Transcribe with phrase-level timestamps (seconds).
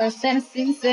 [0.00, 0.88] para ser sincero.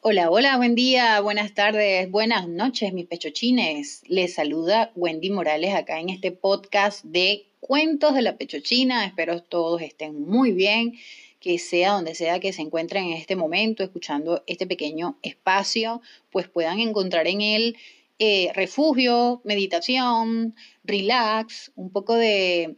[0.00, 4.02] Hola, hola, buen día, buenas tardes, buenas noches, mis pechochines.
[4.08, 9.06] Les saluda Wendy Morales acá en este podcast de Cuentos de la Pechochina.
[9.06, 10.94] Espero todos estén muy bien,
[11.38, 16.02] que sea donde sea que se encuentren en este momento escuchando este pequeño espacio,
[16.32, 17.76] pues puedan encontrar en él
[18.18, 22.76] eh, refugio, meditación, relax, un poco de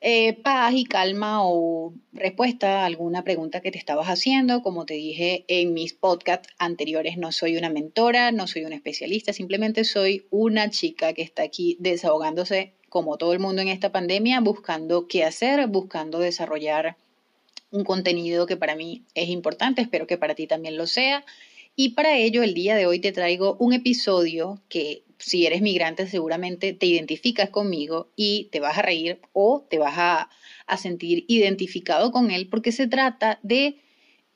[0.00, 4.62] eh, paz y calma o respuesta a alguna pregunta que te estabas haciendo.
[4.62, 9.32] Como te dije en mis podcasts anteriores, no soy una mentora, no soy una especialista,
[9.32, 14.40] simplemente soy una chica que está aquí desahogándose como todo el mundo en esta pandemia,
[14.40, 16.96] buscando qué hacer, buscando desarrollar
[17.70, 21.24] un contenido que para mí es importante, espero que para ti también lo sea.
[21.76, 26.06] Y para ello, el día de hoy te traigo un episodio que si eres migrante
[26.06, 30.30] seguramente te identificas conmigo y te vas a reír o te vas a,
[30.76, 33.78] sentir identificado con él porque se trata de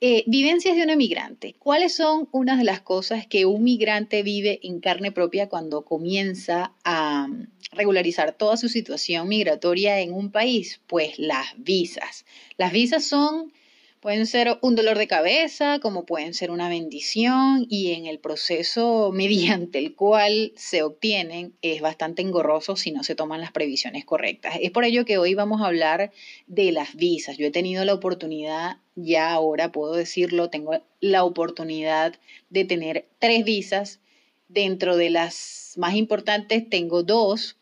[0.01, 1.55] eh, vivencias de una migrante.
[1.59, 6.73] ¿Cuáles son unas de las cosas que un migrante vive en carne propia cuando comienza
[6.83, 10.81] a mm, regularizar toda su situación migratoria en un país?
[10.87, 12.25] Pues las visas.
[12.57, 13.53] Las visas son
[14.03, 19.11] Pueden ser un dolor de cabeza, como pueden ser una bendición y en el proceso
[19.13, 24.55] mediante el cual se obtienen es bastante engorroso si no se toman las previsiones correctas.
[24.61, 26.11] Es por ello que hoy vamos a hablar
[26.47, 27.37] de las visas.
[27.37, 32.13] Yo he tenido la oportunidad, ya ahora puedo decirlo, tengo la oportunidad
[32.49, 34.01] de tener tres visas.
[34.49, 37.55] Dentro de las más importantes tengo dos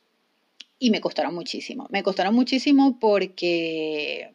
[0.80, 1.86] y me costaron muchísimo.
[1.92, 4.34] Me costaron muchísimo porque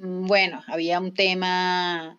[0.00, 2.18] bueno, había un tema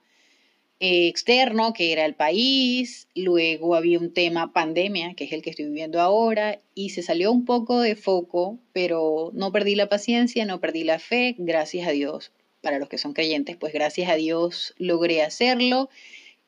[0.80, 5.49] eh, externo que era el país, luego había un tema pandemia, que es el que
[5.49, 10.45] estoy viviendo ahora, y se salió un poco de foco, pero no perdí la paciencia,
[10.45, 12.31] no perdí la fe, gracias a Dios.
[12.61, 15.89] Para los que son creyentes, pues gracias a Dios logré hacerlo.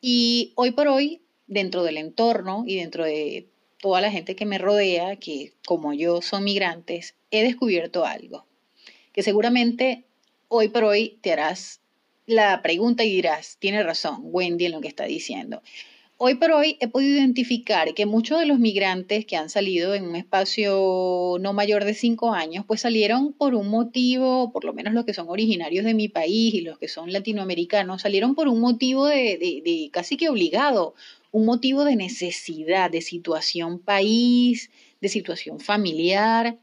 [0.01, 3.47] Y hoy por hoy, dentro del entorno y dentro de
[3.79, 8.45] toda la gente que me rodea, que como yo son migrantes, he descubierto algo
[9.11, 10.05] que seguramente
[10.53, 11.79] hoy por hoy te harás
[12.25, 15.61] la pregunta y dirás, tiene razón Wendy en lo que está diciendo.
[16.17, 20.03] Hoy por hoy he podido identificar que muchos de los migrantes que han salido en
[20.03, 24.93] un espacio no mayor de cinco años, pues salieron por un motivo, por lo menos
[24.93, 28.59] los que son originarios de mi país y los que son latinoamericanos, salieron por un
[28.59, 30.95] motivo de, de casi que obligado,
[31.31, 34.69] un motivo de necesidad, de situación país,
[34.99, 36.59] de situación familiar,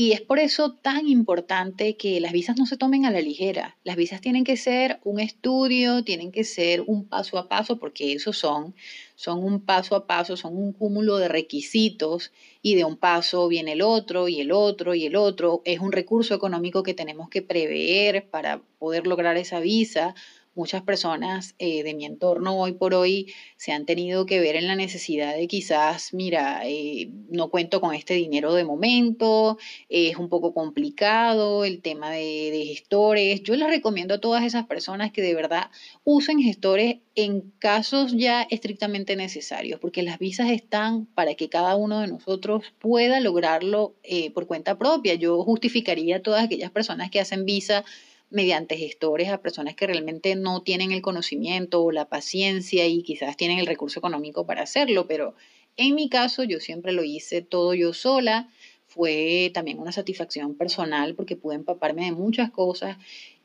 [0.00, 3.76] y es por eso tan importante que las visas no se tomen a la ligera.
[3.82, 8.12] Las visas tienen que ser un estudio, tienen que ser un paso a paso, porque
[8.12, 8.76] eso son,
[9.16, 12.30] son un paso a paso, son un cúmulo de requisitos
[12.62, 15.62] y de un paso viene el otro y el otro y el otro.
[15.64, 20.14] Es un recurso económico que tenemos que prever para poder lograr esa visa
[20.58, 24.66] muchas personas eh, de mi entorno hoy por hoy se han tenido que ver en
[24.66, 29.56] la necesidad de quizás, mira, eh, no cuento con este dinero de momento,
[29.88, 33.42] es un poco complicado el tema de, de gestores.
[33.42, 35.70] Yo les recomiendo a todas esas personas que de verdad
[36.04, 42.00] usen gestores en casos ya estrictamente necesarios, porque las visas están para que cada uno
[42.00, 45.14] de nosotros pueda lograrlo eh, por cuenta propia.
[45.14, 47.84] Yo justificaría a todas aquellas personas que hacen visa
[48.30, 53.36] mediante gestores a personas que realmente no tienen el conocimiento o la paciencia y quizás
[53.36, 55.34] tienen el recurso económico para hacerlo, pero
[55.76, 58.48] en mi caso yo siempre lo hice todo yo sola,
[58.86, 62.98] fue también una satisfacción personal porque pude empaparme de muchas cosas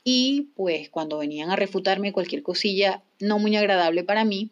[0.03, 4.51] y pues cuando venían a refutarme cualquier cosilla no muy agradable para mí,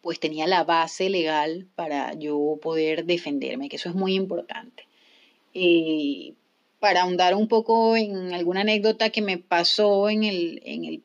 [0.00, 4.86] pues tenía la base legal para yo poder defenderme, que eso es muy importante.
[5.54, 6.34] Eh,
[6.84, 10.60] para ahondar un poco en alguna anécdota que me pasó en el,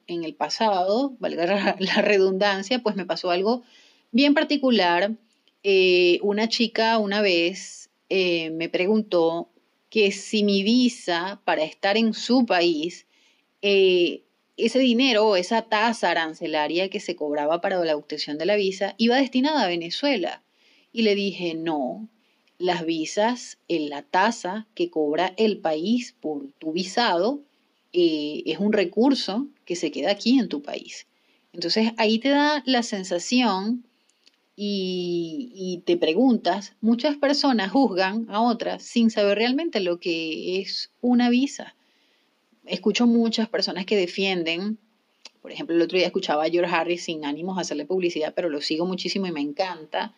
[0.07, 1.45] en el, pasado, valga
[1.79, 3.63] la, redundancia, pues me pasó algo
[4.11, 5.13] bien particular.
[5.63, 9.53] Eh, una chica una vez eh, me preguntó
[9.89, 13.07] que si mi visa para estar en su país,
[13.61, 14.23] eh,
[14.57, 19.15] ese dinero esa tasa arancelaria que se cobraba para la obtención de la visa iba
[19.15, 20.43] destinada a Venezuela.
[20.91, 22.09] Y le dije, no,
[22.59, 27.39] las visas, en la tasa que cobra el país por tu visado,
[27.93, 31.07] eh, es un recurso que se queda aquí en tu país.
[31.53, 33.85] Entonces ahí te da la sensación
[34.55, 40.91] y, y, te preguntas, muchas personas juzgan a otras sin saber realmente lo que es
[40.99, 41.75] una visa.
[42.65, 44.77] Escucho muchas personas que defienden,
[45.41, 48.49] por ejemplo, el otro día escuchaba a George Harris sin ánimos de hacerle publicidad, pero
[48.49, 50.13] lo sigo muchísimo y me encanta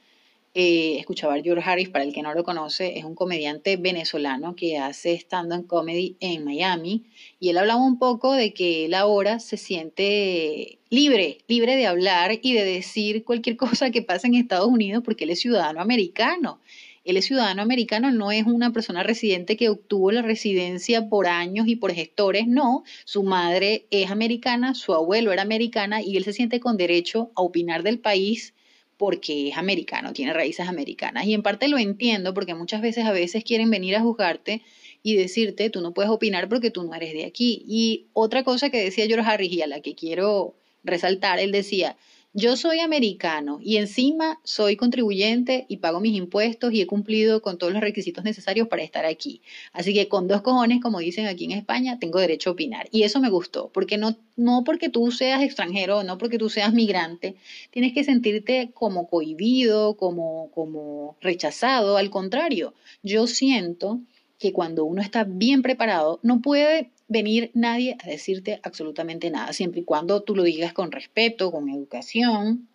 [0.53, 4.53] eh, escuchaba a George Harris, para el que no lo conoce, es un comediante venezolano
[4.53, 7.05] que hace stand-up comedy en Miami
[7.39, 12.37] y él hablaba un poco de que él ahora se siente libre, libre de hablar
[12.41, 16.59] y de decir cualquier cosa que pasa en Estados Unidos porque él es ciudadano americano.
[17.03, 21.67] Él es ciudadano americano, no es una persona residente que obtuvo la residencia por años
[21.67, 22.83] y por gestores, no.
[23.05, 27.41] Su madre es americana, su abuelo era americana y él se siente con derecho a
[27.41, 28.53] opinar del país
[29.01, 31.25] porque es americano, tiene raíces americanas.
[31.25, 34.61] Y en parte lo entiendo porque muchas veces a veces quieren venir a juzgarte
[35.01, 37.65] y decirte, tú no puedes opinar porque tú no eres de aquí.
[37.67, 40.53] Y otra cosa que decía George Harris y a la que quiero
[40.83, 41.97] resaltar, él decía,
[42.33, 47.57] yo soy americano y encima soy contribuyente y pago mis impuestos y he cumplido con
[47.57, 49.41] todos los requisitos necesarios para estar aquí.
[49.73, 52.87] Así que con dos cojones, como dicen aquí en España, tengo derecho a opinar.
[52.91, 56.73] Y eso me gustó, porque no, no porque tú seas extranjero, no porque tú seas
[56.73, 57.35] migrante,
[57.69, 61.97] tienes que sentirte como cohibido, como, como rechazado.
[61.97, 62.73] Al contrario,
[63.03, 63.99] yo siento
[64.39, 69.81] que cuando uno está bien preparado, no puede venir nadie a decirte absolutamente nada, siempre
[69.81, 72.69] y cuando tú lo digas con respeto, con educación,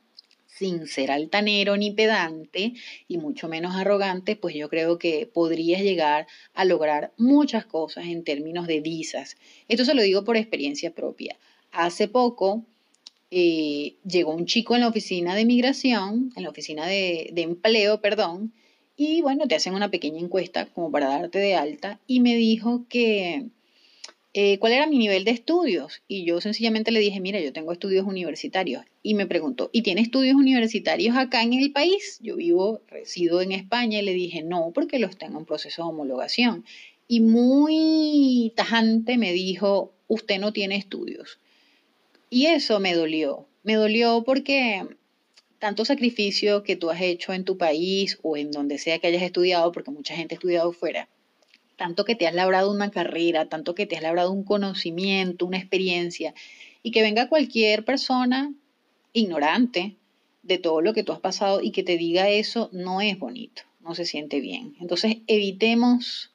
[0.46, 2.74] sin ser altanero ni pedante
[3.08, 8.24] y mucho menos arrogante, pues yo creo que podrías llegar a lograr muchas cosas en
[8.24, 9.36] términos de visas.
[9.68, 11.36] Esto se lo digo por experiencia propia.
[11.72, 12.64] Hace poco
[13.30, 18.02] eh, llegó un chico en la oficina de migración, en la oficina de, de empleo,
[18.02, 18.52] perdón,
[18.98, 22.86] y bueno, te hacen una pequeña encuesta como para darte de alta y me dijo
[22.88, 23.46] que
[24.38, 26.02] eh, cuál era mi nivel de estudios.
[26.08, 28.84] Y yo sencillamente le dije, mira, yo tengo estudios universitarios.
[29.02, 32.18] Y me preguntó, ¿y tiene estudios universitarios acá en el país?
[32.20, 35.88] Yo vivo, resido en España y le dije, no, porque los tengo en proceso de
[35.88, 36.66] homologación.
[37.08, 41.38] Y muy tajante me dijo, usted no tiene estudios.
[42.28, 43.46] Y eso me dolió.
[43.62, 44.86] Me dolió porque
[45.58, 49.22] tanto sacrificio que tú has hecho en tu país o en donde sea que hayas
[49.22, 51.08] estudiado, porque mucha gente ha estudiado fuera,
[51.76, 55.58] tanto que te has labrado una carrera, tanto que te has labrado un conocimiento, una
[55.58, 56.34] experiencia,
[56.82, 58.52] y que venga cualquier persona
[59.12, 59.96] ignorante
[60.42, 63.62] de todo lo que tú has pasado y que te diga eso, no es bonito,
[63.80, 64.76] no se siente bien.
[64.80, 66.30] Entonces, evitemos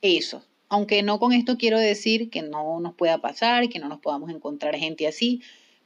[0.00, 0.44] eso.
[0.68, 4.30] Aunque no con esto quiero decir que no nos pueda pasar, que no nos podamos
[4.30, 5.42] encontrar gente así,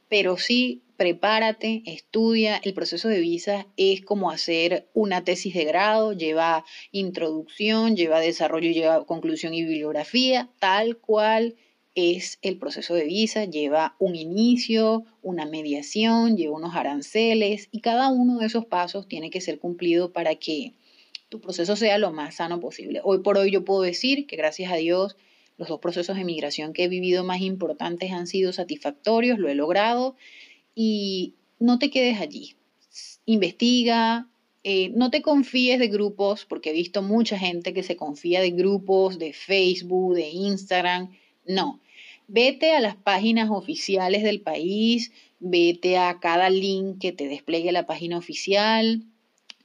[0.09, 2.61] pero sí prepárate, estudia.
[2.63, 8.69] El proceso de visa es como hacer una tesis de grado, lleva introducción, lleva desarrollo,
[8.69, 11.55] lleva conclusión y bibliografía, tal cual
[11.95, 18.09] es el proceso de visa, lleva un inicio, una mediación, lleva unos aranceles y cada
[18.09, 20.73] uno de esos pasos tiene que ser cumplido para que
[21.29, 23.01] tu proceso sea lo más sano posible.
[23.03, 25.17] Hoy por hoy yo puedo decir que gracias a Dios
[25.57, 29.55] los dos procesos de migración que he vivido más importantes han sido satisfactorios, lo he
[29.55, 30.15] logrado
[30.75, 32.55] y no te quedes allí.
[33.25, 34.27] Investiga,
[34.63, 38.51] eh, no te confíes de grupos, porque he visto mucha gente que se confía de
[38.51, 41.09] grupos, de Facebook, de Instagram.
[41.45, 41.79] No,
[42.27, 47.87] vete a las páginas oficiales del país, vete a cada link que te despliegue la
[47.87, 49.03] página oficial,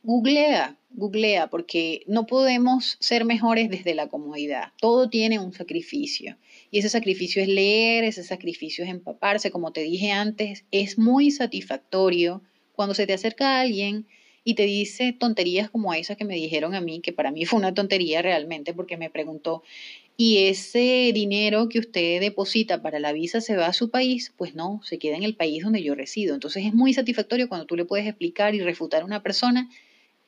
[0.06, 4.72] googlea, googlea, porque no podemos ser mejores desde la comodidad.
[4.80, 6.38] Todo tiene un sacrificio.
[6.70, 9.50] Y ese sacrificio es leer, ese sacrificio es empaparse.
[9.50, 12.40] Como te dije antes, es muy satisfactorio
[12.72, 14.06] cuando se te acerca alguien
[14.44, 17.58] y te dice tonterías como esas que me dijeron a mí, que para mí fue
[17.58, 19.64] una tontería realmente, porque me preguntó,
[20.16, 24.32] ¿y ese dinero que usted deposita para la visa se va a su país?
[24.36, 26.32] Pues no, se queda en el país donde yo resido.
[26.32, 29.68] Entonces es muy satisfactorio cuando tú le puedes explicar y refutar a una persona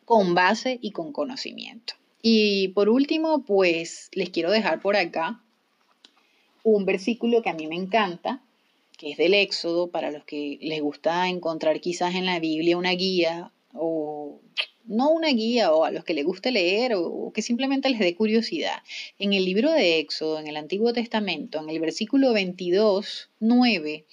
[0.09, 1.93] con base y con conocimiento.
[2.23, 5.43] Y por último, pues les quiero dejar por acá
[6.62, 8.43] un versículo que a mí me encanta,
[8.97, 12.93] que es del Éxodo, para los que les gusta encontrar quizás en la Biblia una
[12.93, 14.41] guía o
[14.87, 18.15] no una guía o a los que les guste leer o, que simplemente les dé
[18.15, 18.79] curiosidad.
[19.19, 24.07] En el libro de Éxodo, en el Antiguo Testamento, en el versículo 22, 9,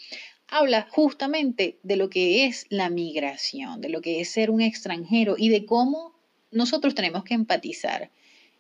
[0.56, 5.36] habla justamente de lo que es la migración, de lo que es ser un extranjero
[5.38, 6.14] y de cómo
[6.50, 8.10] nosotros tenemos que empatizar.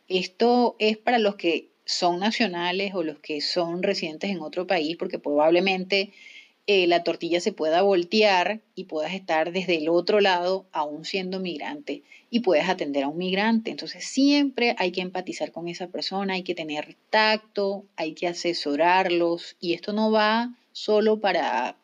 [0.09, 4.97] Esto es para los que son nacionales o los que son residentes en otro país,
[4.97, 6.11] porque probablemente
[6.67, 11.39] eh, la tortilla se pueda voltear y puedas estar desde el otro lado aún siendo
[11.39, 13.71] migrante y puedes atender a un migrante.
[13.71, 19.55] Entonces siempre hay que empatizar con esa persona, hay que tener tacto, hay que asesorarlos
[19.61, 21.77] y esto no va solo para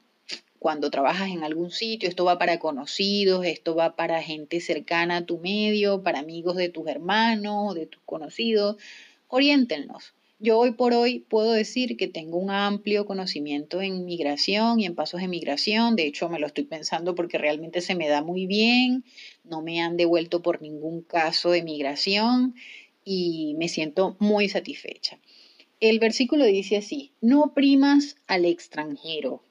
[0.61, 5.25] cuando trabajas en algún sitio, esto va para conocidos, esto va para gente cercana a
[5.25, 8.75] tu medio, para amigos de tus hermanos, de tus conocidos.
[9.27, 10.13] Oriéntenlos.
[10.37, 14.93] Yo hoy por hoy puedo decir que tengo un amplio conocimiento en migración y en
[14.93, 15.95] pasos de migración.
[15.95, 19.03] De hecho, me lo estoy pensando porque realmente se me da muy bien.
[19.43, 22.53] No me han devuelto por ningún caso de migración
[23.03, 25.17] y me siento muy satisfecha.
[25.79, 29.41] El versículo dice así, no primas al extranjero,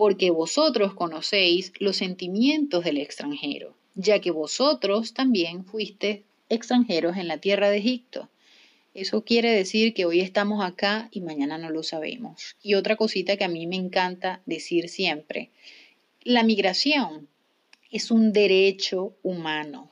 [0.00, 7.36] porque vosotros conocéis los sentimientos del extranjero, ya que vosotros también fuiste extranjeros en la
[7.36, 8.30] tierra de Egipto.
[8.94, 12.56] Eso quiere decir que hoy estamos acá y mañana no lo sabemos.
[12.62, 15.50] Y otra cosita que a mí me encanta decir siempre,
[16.22, 17.28] la migración
[17.90, 19.90] es un derecho humano.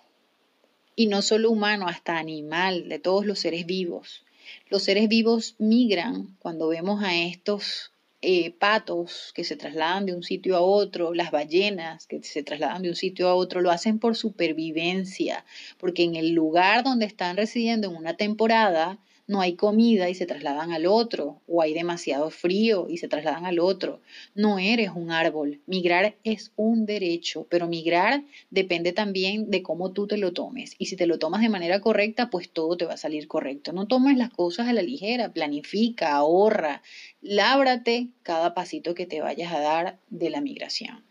[0.97, 4.25] Y no solo humano, hasta animal, de todos los seres vivos.
[4.71, 10.23] Los seres vivos migran cuando vemos a estos eh, patos que se trasladan de un
[10.23, 13.99] sitio a otro, las ballenas que se trasladan de un sitio a otro, lo hacen
[14.01, 15.45] por supervivencia,
[15.79, 18.99] porque en el lugar donde están residiendo en una temporada,
[19.29, 23.45] no hay comida y se trasladan al otro, o hay demasiado frío y se trasladan
[23.45, 24.01] al otro.
[24.35, 25.61] No eres un árbol.
[25.67, 30.75] Migrar es un derecho, pero migrar depende también de cómo tú te lo tomes.
[30.79, 33.75] Y si te lo tomas de manera correcta, pues todo te va a salir correcto.
[33.75, 36.83] No tomes las cosas a la ligera, planifica, ahorra,
[37.21, 41.05] lábrate cada pasito que te vayas a dar de la migración.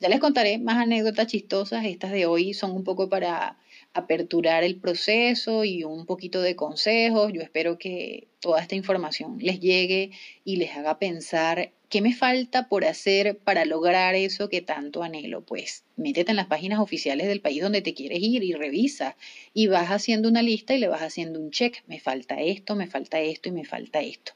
[0.00, 1.84] Ya les contaré más anécdotas chistosas.
[1.84, 3.58] Estas de hoy son un poco para
[3.92, 7.32] aperturar el proceso y un poquito de consejos.
[7.32, 10.10] Yo espero que toda esta información les llegue
[10.44, 15.44] y les haga pensar qué me falta por hacer para lograr eso que tanto anhelo.
[15.44, 19.16] Pues métete en las páginas oficiales del país donde te quieres ir y revisa
[19.52, 21.82] y vas haciendo una lista y le vas haciendo un check.
[21.86, 24.32] Me falta esto, me falta esto y me falta esto.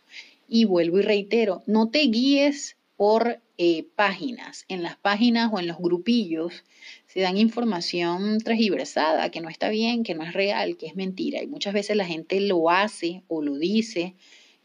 [0.49, 4.65] Y vuelvo y reitero, no te guíes por eh, páginas.
[4.69, 6.65] En las páginas o en los grupillos
[7.07, 11.43] se dan información transversada, que no está bien, que no es real, que es mentira.
[11.43, 14.15] Y muchas veces la gente lo hace o lo dice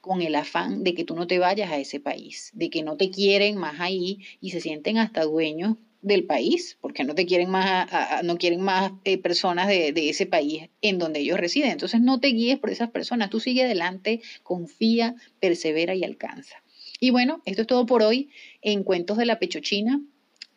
[0.01, 2.97] con el afán de que tú no te vayas a ese país, de que no
[2.97, 7.49] te quieren más ahí y se sienten hasta dueños del país, porque no te quieren
[7.49, 7.89] más,
[8.23, 11.71] no quieren más eh, personas de, de, ese país en donde ellos residen.
[11.71, 16.55] Entonces no te guíes por esas personas, tú sigue adelante, confía, persevera y alcanza.
[16.99, 18.29] Y bueno, esto es todo por hoy
[18.61, 20.01] en Cuentos de la Pechochina.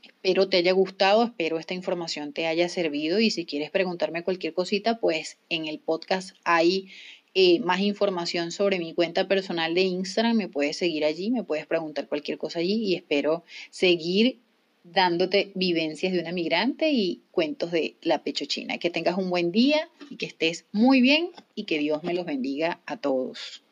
[0.05, 4.53] Espero te haya gustado, espero esta información te haya servido y si quieres preguntarme cualquier
[4.53, 6.89] cosita, pues en el podcast hay
[7.35, 11.67] eh, más información sobre mi cuenta personal de Instagram, me puedes seguir allí, me puedes
[11.67, 14.41] preguntar cualquier cosa allí y espero seguir
[14.85, 18.79] dándote vivencias de una migrante y cuentos de la pechochina.
[18.79, 22.27] Que tengas un buen día y que estés muy bien y que Dios me los
[22.27, 23.63] bendiga a todos.